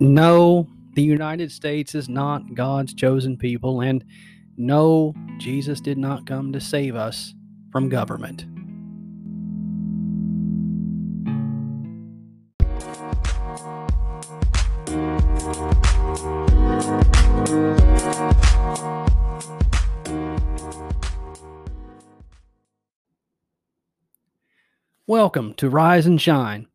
[0.00, 4.04] No, the United States is not God's chosen people, and
[4.56, 7.34] no, Jesus did not come to save us
[7.72, 8.46] from government.
[25.08, 26.68] Welcome to Rise and Shine,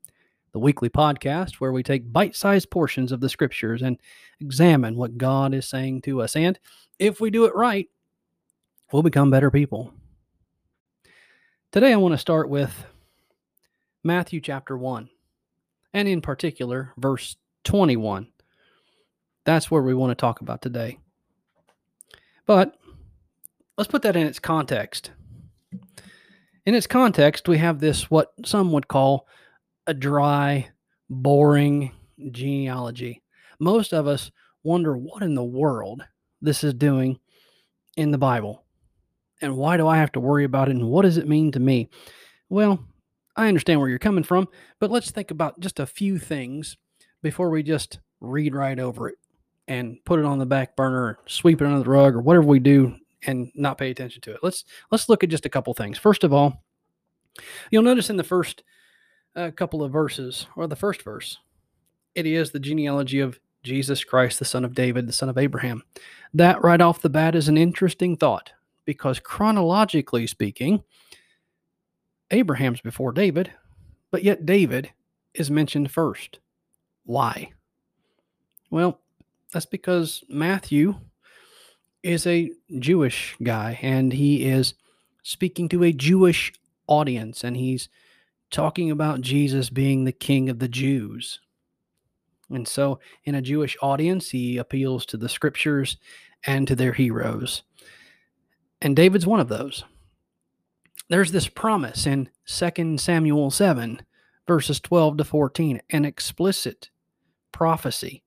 [0.54, 4.00] the weekly podcast where we take bite sized portions of the scriptures and
[4.40, 6.36] examine what God is saying to us.
[6.36, 6.58] And
[7.00, 7.90] if we do it right,
[8.92, 9.92] we'll become better people.
[11.72, 12.86] Today, I want to start with
[14.04, 15.10] Matthew chapter 1,
[15.94, 18.28] and in particular, verse 21.
[19.46, 21.00] That's where we want to talk about today.
[22.46, 22.78] But
[23.76, 25.10] let's put that in its context.
[26.66, 29.28] In its context, we have this, what some would call
[29.88, 30.70] a dry,
[31.10, 31.92] boring
[32.32, 33.22] genealogy.
[33.60, 34.32] Most of us
[34.64, 36.04] wonder what in the world
[36.42, 37.20] this is doing
[37.98, 38.64] in the Bible.
[39.42, 40.76] And why do I have to worry about it?
[40.76, 41.90] And what does it mean to me?
[42.50, 42.80] Well,
[43.36, 44.48] I understand where you're coming from,
[44.80, 46.78] but let's think about just a few things
[47.22, 49.16] before we just read right over it
[49.68, 52.46] and put it on the back burner, or sweep it under the rug, or whatever
[52.46, 54.40] we do and not pay attention to it.
[54.44, 55.98] Let's let's look at just a couple things.
[55.98, 56.64] First of all,
[57.72, 58.64] you'll notice in the first
[59.36, 61.40] uh, couple of verses, or the first verse,
[62.16, 65.84] it is the genealogy of Jesus Christ, the son of David, the son of Abraham.
[66.34, 68.52] That right off the bat is an interesting thought
[68.86, 70.84] because chronologically speaking,
[72.32, 73.52] Abraham's before David,
[74.12, 74.92] but yet David
[75.34, 76.40] is mentioned first.
[77.06, 77.52] Why?
[78.70, 79.00] Well,
[79.52, 80.96] that's because Matthew
[82.02, 84.74] is a Jewish guy and he is
[85.22, 86.54] speaking to a Jewish
[86.88, 87.88] audience and he's
[88.54, 91.42] talking about Jesus being the king of the Jews.
[92.50, 95.98] And so, in a Jewish audience, he appeals to the scriptures
[96.46, 97.64] and to their heroes.
[98.82, 99.84] And David's one of those.
[101.10, 104.02] There's this promise in 2 Samuel 7,
[104.48, 106.90] verses 12 to 14, an explicit
[107.52, 108.24] prophecy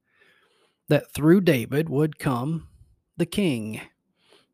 [0.89, 2.69] that through David would come
[3.17, 3.81] the king,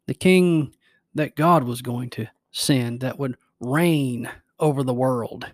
[0.06, 0.74] the king
[1.14, 5.46] that God was going to send that would reign over the world.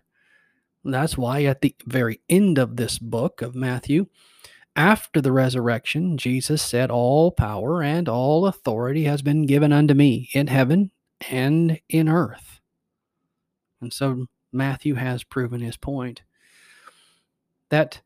[0.93, 4.07] That's why at the very end of this book of Matthew,
[4.77, 10.31] after the resurrection, Jesus said, All power and all authority has been given unto me
[10.33, 10.91] in heaven
[11.31, 12.61] and in earth.
[13.81, 16.23] And so Matthew has proven his point
[17.71, 18.01] that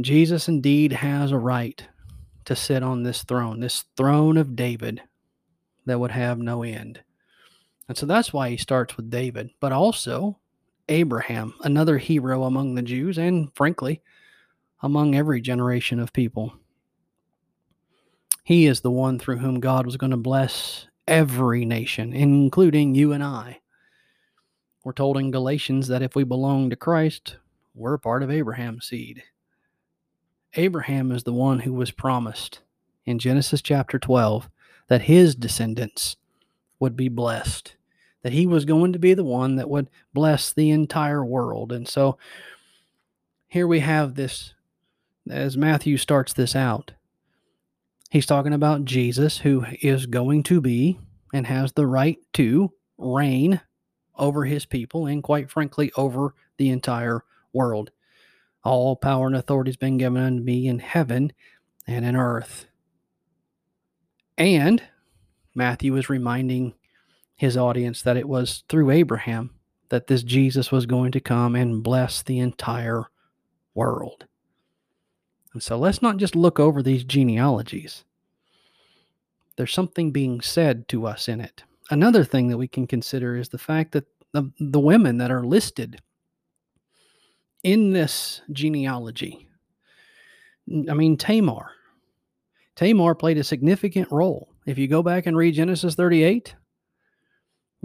[0.00, 1.86] Jesus indeed has a right
[2.44, 5.02] to sit on this throne, this throne of David
[5.86, 7.00] that would have no end.
[7.88, 10.38] And so that's why he starts with David, but also
[10.88, 14.02] Abraham, another hero among the Jews, and frankly,
[14.82, 16.54] among every generation of people.
[18.42, 23.12] He is the one through whom God was going to bless every nation, including you
[23.12, 23.60] and I.
[24.84, 27.36] We're told in Galatians that if we belong to Christ,
[27.74, 29.22] we're part of Abraham's seed.
[30.54, 32.60] Abraham is the one who was promised
[33.06, 34.50] in Genesis chapter 12
[34.88, 36.16] that his descendants
[36.78, 37.76] would be blessed,
[38.24, 41.70] that he was going to be the one that would bless the entire world.
[41.70, 42.16] And so
[43.46, 44.54] here we have this,
[45.28, 46.92] as Matthew starts this out,
[48.10, 50.98] he's talking about Jesus, who is going to be
[51.34, 53.60] and has the right to reign
[54.16, 57.90] over his people and, quite frankly, over the entire world.
[58.64, 61.34] All power and authority has been given unto me in heaven
[61.86, 62.64] and in earth.
[64.38, 64.82] And
[65.54, 66.72] Matthew is reminding
[67.36, 69.50] his audience that it was through Abraham
[69.88, 73.04] that this Jesus was going to come and bless the entire
[73.74, 74.26] world.
[75.52, 78.04] And so let's not just look over these genealogies.
[79.56, 81.62] There's something being said to us in it.
[81.90, 85.44] Another thing that we can consider is the fact that the, the women that are
[85.44, 86.00] listed
[87.62, 89.48] in this genealogy.
[90.90, 91.70] I mean, Tamar.
[92.74, 94.48] Tamar played a significant role.
[94.66, 96.54] If you go back and read Genesis 38,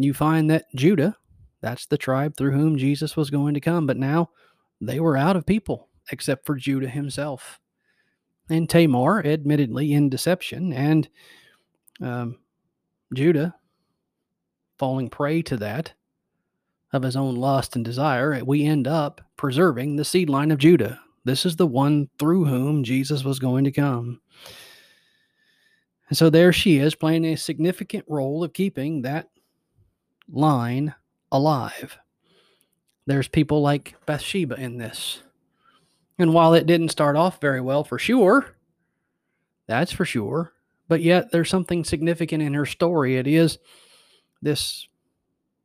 [0.04, 1.18] you find that Judah,
[1.62, 4.30] that's the tribe through whom Jesus was going to come, but now
[4.82, 7.60] they were out of people except for Judah himself.
[8.50, 11.08] And Tamar, admittedly in deception, and
[12.02, 12.38] um,
[13.14, 13.56] Judah
[14.78, 15.94] falling prey to that,
[16.92, 21.00] of his own lust and desire, we end up preserving the seed line of Judah.
[21.24, 24.22] This is the one through whom Jesus was going to come.
[26.10, 29.28] And so there she is playing a significant role of keeping that
[30.32, 30.94] line
[31.32, 31.98] alive.
[33.06, 35.24] There's people like Bathsheba in this.
[36.18, 38.56] And while it didn't start off very well for sure,
[39.68, 40.54] that's for sure,
[40.88, 43.18] but yet there's something significant in her story.
[43.18, 43.58] It is
[44.42, 44.88] this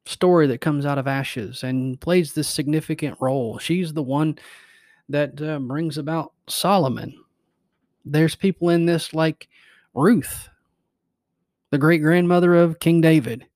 [0.07, 3.59] story that comes out of ashes and plays this significant role.
[3.59, 4.39] She's the one
[5.09, 7.15] that uh, brings about Solomon.
[8.05, 9.49] There's people in this like
[9.95, 10.49] Ruth,
[11.71, 13.47] the great grandmother of King David,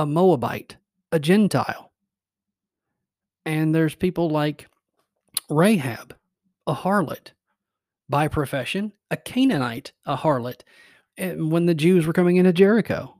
[0.00, 0.78] a Moabite,
[1.12, 1.92] a Gentile.
[3.44, 4.66] And there's people like
[5.50, 6.16] Rahab,
[6.66, 7.32] a harlot,
[8.08, 10.62] by profession, a Canaanite, a harlot,
[11.18, 13.14] and when the Jews were coming into Jericho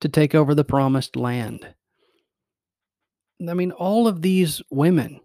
[0.00, 1.74] to take over the promised land.
[3.48, 5.20] I mean, all of these women,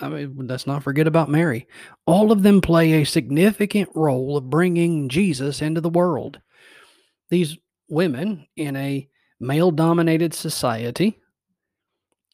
[0.00, 1.66] I mean, let's not forget about Mary,
[2.06, 6.40] all of them play a significant role of bringing Jesus into the world.
[7.30, 7.58] These
[7.88, 11.20] women in a male dominated society,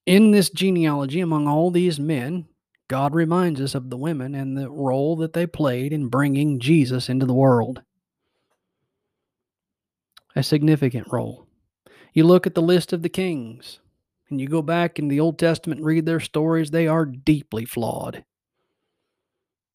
[0.07, 2.47] in this genealogy among all these men,
[2.89, 7.09] God reminds us of the women and the role that they played in bringing Jesus
[7.09, 7.83] into the world.
[10.35, 11.47] A significant role.
[12.13, 13.81] You look at the list of the kings,
[14.29, 17.65] and you go back in the Old Testament and read their stories, they are deeply
[17.65, 18.25] flawed.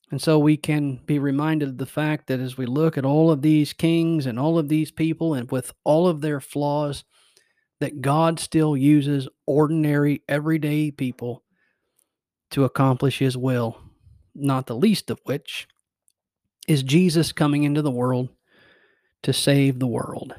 [0.10, 3.30] And so we can be reminded of the fact that as we look at all
[3.30, 7.04] of these kings and all of these people, and with all of their flaws,
[7.80, 11.44] that God still uses ordinary, everyday people
[12.52, 13.80] to accomplish his will,
[14.34, 15.68] not the least of which
[16.68, 18.30] is Jesus coming into the world
[19.24, 20.36] to save the world.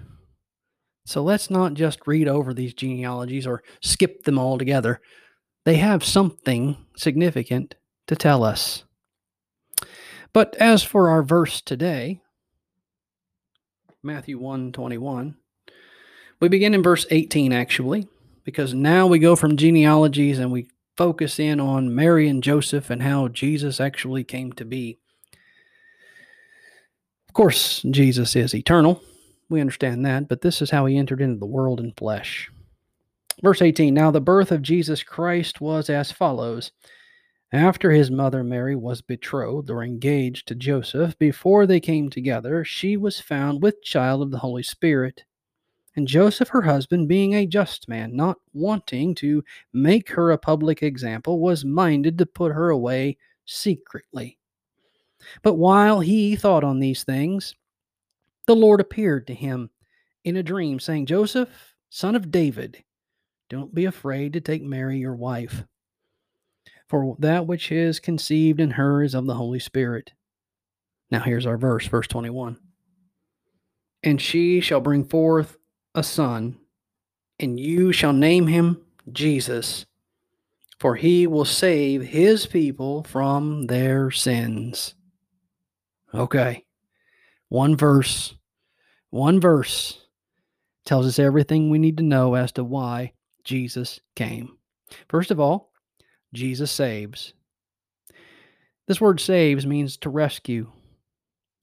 [1.07, 5.01] So let's not just read over these genealogies or skip them all together.
[5.65, 7.77] They have something significant
[8.09, 8.85] to tell us.
[10.33, 12.21] But as for our verse today,
[14.03, 15.37] Matthew 1 21,
[16.41, 18.09] we begin in verse 18 actually,
[18.45, 23.03] because now we go from genealogies and we focus in on Mary and Joseph and
[23.03, 24.99] how Jesus actually came to be.
[27.29, 29.01] Of course, Jesus is eternal.
[29.49, 32.51] We understand that, but this is how he entered into the world in flesh.
[33.43, 36.73] Verse 18 Now the birth of Jesus Christ was as follows.
[37.53, 42.97] After his mother Mary was betrothed or engaged to Joseph, before they came together, she
[42.97, 45.25] was found with child of the Holy Spirit.
[45.99, 49.43] And Joseph, her husband, being a just man, not wanting to
[49.73, 53.17] make her a public example, was minded to put her away
[53.47, 54.39] secretly.
[55.43, 57.57] But while he thought on these things,
[58.47, 59.71] the Lord appeared to him
[60.23, 62.85] in a dream, saying, Joseph, son of David,
[63.51, 65.65] don't be afraid to take Mary your wife,
[66.87, 70.13] for that which is conceived in her is of the Holy Spirit.
[71.11, 72.57] Now here's our verse, verse 21.
[74.05, 75.58] And she shall bring forth
[75.99, 76.59] a son,
[77.39, 78.81] and you shall name him
[79.13, 79.87] Jesus,
[80.79, 84.95] for he will save his people from their sins.
[86.15, 86.65] Okay,
[87.49, 88.35] one verse
[89.11, 90.07] one verse
[90.85, 93.13] tells us everything we need to know as to why
[93.43, 94.59] Jesus came.
[95.09, 95.73] First of all,
[96.35, 97.33] Jesus saves.
[98.87, 100.71] This word saves means to rescue.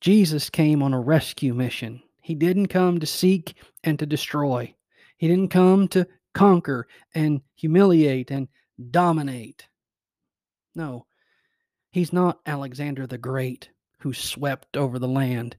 [0.02, 2.02] Jesus came on a rescue mission.
[2.26, 4.74] He didn't come to seek and to destroy.
[5.16, 8.48] He didn't come to conquer and humiliate and
[8.90, 9.68] dominate.
[10.74, 11.06] No,
[11.92, 15.58] he's not Alexander the Great who swept over the land.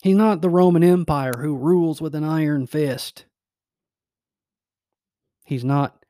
[0.00, 3.24] He's not the Roman Empire who rules with an iron fist.
[5.44, 6.04] He's not.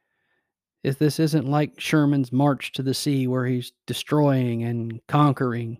[0.82, 5.78] If this isn't like Sherman's march to the sea, where he's destroying and conquering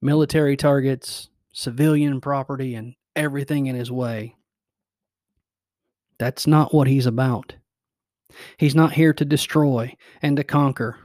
[0.00, 4.36] military targets, civilian property, and everything in his way.
[6.18, 7.54] That's not what he's about.
[8.56, 10.98] He's not here to destroy and to conquer.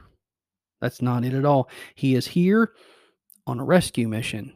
[0.80, 1.68] That's not it at all.
[1.94, 2.72] He is here
[3.46, 4.54] on a rescue mission.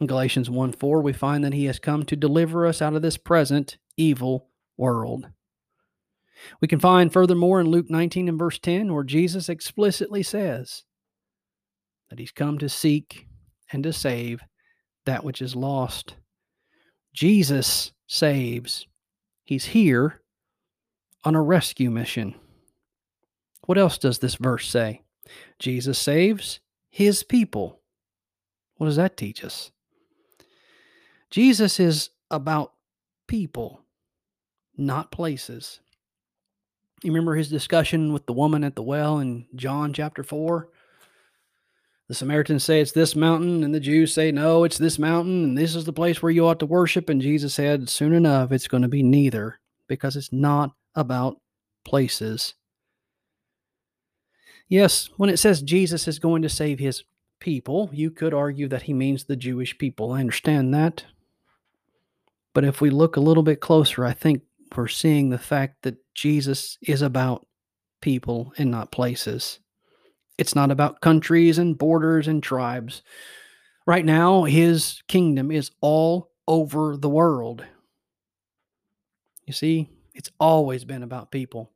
[0.00, 3.02] In Galatians 1 4, we find that he has come to deliver us out of
[3.02, 5.28] this present evil world.
[6.60, 10.82] We can find furthermore in Luke 19 and verse 10, where Jesus explicitly says
[12.10, 13.28] that he's come to seek
[13.72, 14.42] and to save
[15.06, 16.14] that which is lost.
[17.12, 18.86] Jesus saves.
[19.44, 20.22] He's here
[21.24, 22.34] on a rescue mission.
[23.66, 25.02] What else does this verse say?
[25.58, 27.80] Jesus saves his people.
[28.76, 29.70] What does that teach us?
[31.30, 32.72] Jesus is about
[33.26, 33.80] people,
[34.76, 35.80] not places.
[37.02, 40.68] You remember his discussion with the woman at the well in John chapter 4?
[42.08, 45.58] The Samaritans say it's this mountain, and the Jews say, no, it's this mountain, and
[45.58, 47.08] this is the place where you ought to worship.
[47.08, 51.36] And Jesus said, soon enough, it's going to be neither, because it's not about
[51.84, 52.54] places.
[54.68, 57.04] Yes, when it says Jesus is going to save his
[57.40, 60.12] people, you could argue that he means the Jewish people.
[60.12, 61.04] I understand that.
[62.54, 64.42] But if we look a little bit closer, I think
[64.76, 67.46] we're seeing the fact that Jesus is about
[68.00, 69.60] people and not places.
[70.38, 73.02] It's not about countries and borders and tribes.
[73.86, 77.64] Right now, his kingdom is all over the world.
[79.46, 81.70] You see, it's always been about people.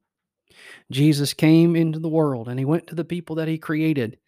[0.91, 4.19] Jesus came into the world and he went to the people that he created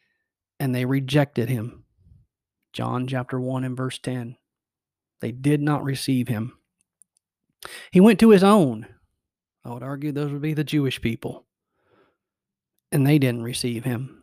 [0.60, 1.84] and they rejected him.
[2.72, 4.36] John chapter 1 and verse 10.
[5.20, 6.58] They did not receive him.
[7.90, 8.86] He went to his own.
[9.64, 11.44] I would argue those would be the Jewish people.
[12.92, 14.17] And they didn't receive him.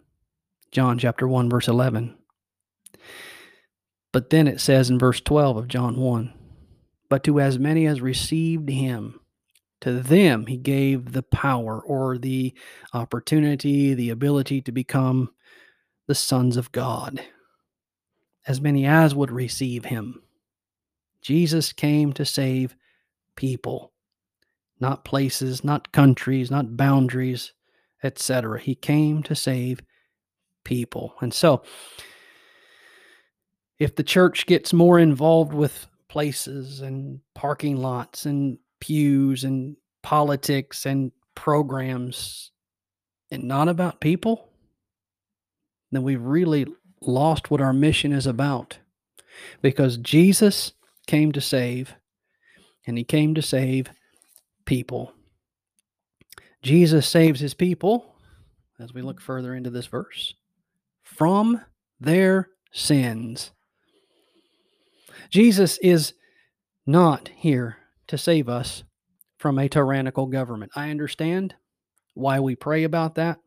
[0.75, 2.17] John chapter 1 verse 11.
[4.11, 6.33] But then it says in verse 12 of John 1
[7.09, 9.21] But to as many as received him,
[9.79, 12.53] to them he gave the power or the
[12.93, 15.29] opportunity, the ability to become
[16.07, 17.23] the sons of God.
[18.45, 20.23] As many as would receive him.
[21.21, 22.75] Jesus came to save
[23.37, 23.93] people,
[24.81, 27.53] not places, not countries, not boundaries,
[28.03, 28.59] etc.
[28.59, 29.81] He came to save
[30.65, 31.15] people.
[31.21, 31.63] And so,
[33.79, 40.85] if the church gets more involved with places and parking lots and pews and politics
[40.85, 42.51] and programs
[43.31, 44.49] and not about people,
[45.91, 46.65] then we've really
[47.01, 48.79] lost what our mission is about.
[49.61, 50.73] Because Jesus
[51.07, 51.95] came to save,
[52.87, 53.89] and he came to save
[54.65, 55.11] people.
[56.61, 58.15] Jesus saves his people,
[58.79, 60.33] as we look further into this verse,
[61.15, 61.61] from
[61.99, 63.51] their sins.
[65.29, 66.13] Jesus is
[66.85, 68.83] not here to save us
[69.37, 70.71] from a tyrannical government.
[70.75, 71.55] I understand
[72.13, 73.39] why we pray about that.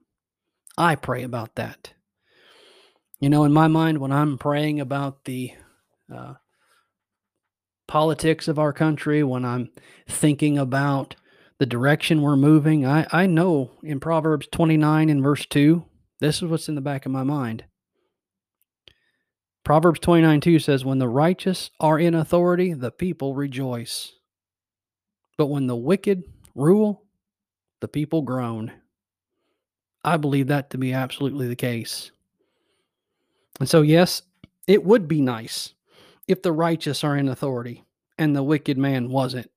[0.76, 1.92] I pray about that.
[3.20, 5.52] You know, in my mind, when I'm praying about the
[6.14, 6.34] uh,
[7.86, 9.70] politics of our country, when I'm
[10.08, 11.16] thinking about
[11.58, 15.84] the direction we're moving, I, I know in Proverbs 29 and verse 2,
[16.20, 17.64] this is what's in the back of my mind.
[19.64, 24.14] Proverbs 29 2 says, When the righteous are in authority, the people rejoice.
[25.36, 27.04] But when the wicked rule,
[27.80, 28.72] the people groan.
[30.02, 32.10] I believe that to be absolutely the case.
[33.60, 34.22] And so, yes,
[34.66, 35.74] it would be nice
[36.26, 37.84] if the righteous are in authority
[38.16, 39.50] and the wicked man wasn't.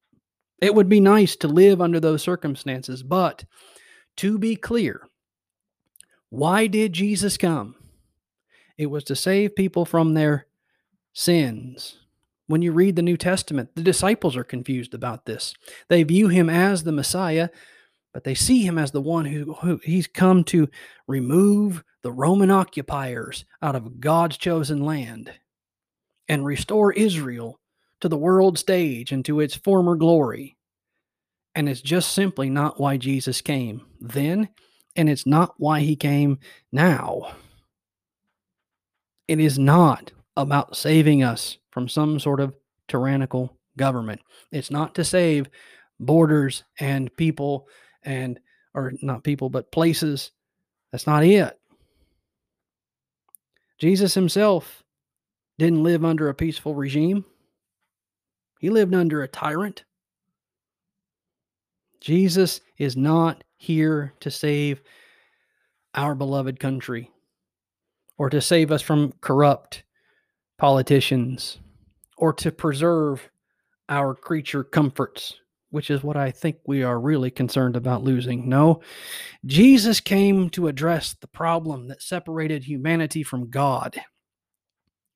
[0.61, 3.01] It would be nice to live under those circumstances.
[3.01, 3.45] But
[4.17, 5.07] to be clear,
[6.31, 7.75] why did Jesus come?
[8.77, 10.47] It was to save people from their
[11.13, 11.97] sins.
[12.47, 15.53] When you read the New Testament, the disciples are confused about this.
[15.89, 17.49] They view him as the Messiah,
[18.13, 20.69] but they see him as the one who, who he's come to
[21.05, 25.33] remove the Roman occupiers out of God's chosen land
[26.29, 27.59] and restore Israel
[27.99, 30.55] to the world stage and to its former glory.
[31.53, 34.47] And it's just simply not why Jesus came then,
[34.95, 36.39] and it's not why he came
[36.71, 37.33] now.
[39.27, 42.55] It is not about saving us from some sort of
[42.87, 44.21] tyrannical government.
[44.51, 45.49] It's not to save
[45.99, 47.67] borders and people
[48.03, 48.39] and,
[48.73, 50.31] or not people, but places.
[50.91, 51.57] That's not it.
[53.77, 54.83] Jesus himself
[55.57, 57.25] didn't live under a peaceful regime,
[58.59, 59.83] he lived under a tyrant.
[62.01, 64.81] Jesus is not here to save
[65.93, 67.11] our beloved country
[68.17, 69.83] or to save us from corrupt
[70.57, 71.59] politicians
[72.17, 73.29] or to preserve
[73.89, 75.35] our creature comforts,
[75.69, 78.47] which is what I think we are really concerned about losing.
[78.47, 78.81] No,
[79.45, 83.99] Jesus came to address the problem that separated humanity from God,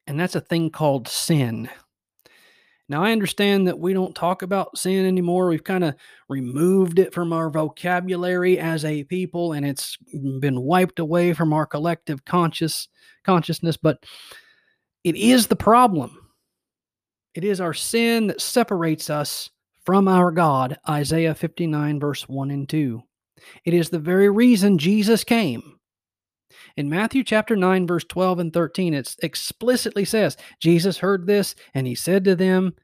[0.08, 1.70] and that's a thing called sin.
[2.88, 5.48] Now, I understand that we don't talk about sin anymore.
[5.48, 5.96] We've kind of
[6.30, 9.98] removed it from our vocabulary as a people, and it's
[10.40, 12.88] been wiped away from our collective conscious
[13.24, 13.76] consciousness.
[13.76, 14.04] But
[15.04, 16.30] it is the problem.
[17.34, 19.50] It is our sin that separates us
[19.84, 20.78] from our God.
[20.88, 23.02] Isaiah 59, verse 1 and 2.
[23.66, 25.80] It is the very reason Jesus came.
[26.78, 31.88] In Matthew chapter 9, verse 12 and 13, it explicitly says, Jesus heard this, and
[31.88, 32.76] he said to them,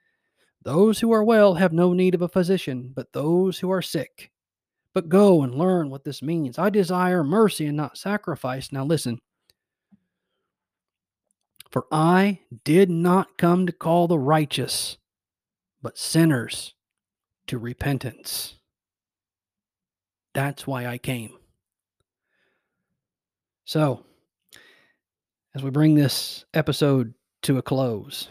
[0.64, 4.32] Those who are well have no need of a physician, but those who are sick.
[4.94, 6.58] But go and learn what this means.
[6.58, 8.72] I desire mercy and not sacrifice.
[8.72, 9.20] Now listen.
[11.70, 14.98] For I did not come to call the righteous,
[15.82, 16.76] but sinners
[17.48, 18.56] to repentance.
[20.34, 21.32] That's why I came.
[23.66, 24.06] So,
[25.56, 27.14] as we bring this episode
[27.44, 28.28] to a close,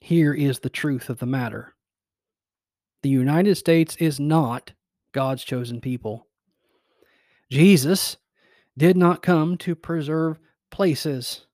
[0.00, 1.74] here is the truth of the matter
[3.02, 4.72] the United States is not
[5.12, 6.26] God's chosen people.
[7.50, 8.16] Jesus
[8.78, 10.38] did not come to preserve
[10.70, 11.46] places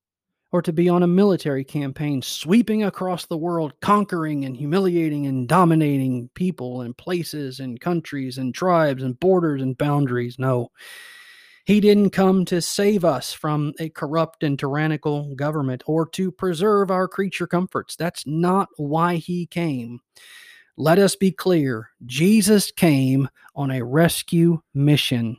[0.53, 5.49] or to be on a military campaign sweeping across the world, conquering and humiliating and
[5.49, 10.38] dominating people and places and countries and tribes and borders and boundaries.
[10.38, 10.71] No.
[11.69, 16.91] He didn't come to save us from a corrupt and tyrannical government or to preserve
[16.91, 17.95] our creature comforts.
[17.95, 20.01] That's not why he came.
[20.79, 25.37] Let us be clear Jesus came on a rescue mission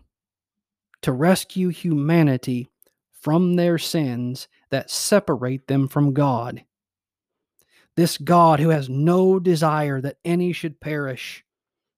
[1.02, 2.70] to rescue humanity
[3.12, 6.64] from their sins that separate them from God.
[7.96, 11.44] This God who has no desire that any should perish,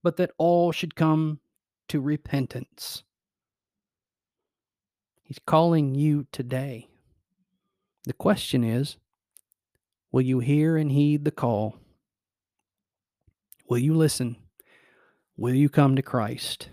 [0.04, 1.42] but that all should come
[1.90, 3.04] to repentance.
[5.32, 6.90] He's calling you today.
[8.04, 8.98] The question is
[10.12, 11.78] will you hear and heed the call?
[13.70, 14.36] Will you listen?
[15.38, 16.68] Will you come to Christ,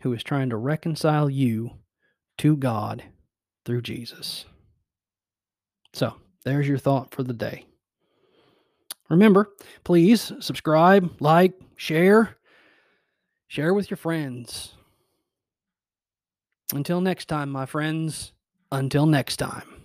[0.00, 1.72] who is trying to reconcile you
[2.38, 3.04] to God
[3.66, 4.46] through Jesus?
[5.92, 6.14] So,
[6.46, 7.66] there's your thought for the day.
[9.10, 9.50] Remember,
[9.84, 12.38] please subscribe, like, share,
[13.48, 14.77] share with your friends.
[16.72, 18.32] Until next time, my friends,
[18.70, 19.78] until next time.